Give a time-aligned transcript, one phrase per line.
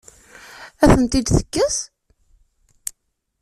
[0.83, 1.77] Ad tent-id-tekkes?